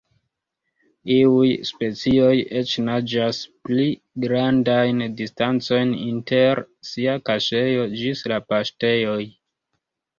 [1.15, 3.87] Iuj specioj eĉ naĝas pli
[4.25, 9.25] grandajn distancojn inter sia kaŝejo ĝis la "paŝtejoj".